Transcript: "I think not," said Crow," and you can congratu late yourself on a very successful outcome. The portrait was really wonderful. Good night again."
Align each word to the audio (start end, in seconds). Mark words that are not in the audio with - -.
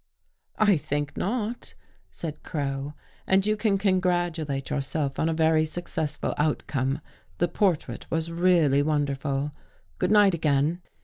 "I 0.57 0.77
think 0.77 1.15
not," 1.15 1.75
said 2.09 2.41
Crow," 2.41 2.95
and 3.27 3.45
you 3.45 3.55
can 3.55 3.77
congratu 3.77 4.49
late 4.49 4.71
yourself 4.71 5.19
on 5.19 5.29
a 5.29 5.31
very 5.35 5.63
successful 5.63 6.33
outcome. 6.39 7.01
The 7.37 7.47
portrait 7.47 8.09
was 8.09 8.31
really 8.31 8.81
wonderful. 8.81 9.51
Good 9.99 10.09
night 10.09 10.33
again." 10.33 10.81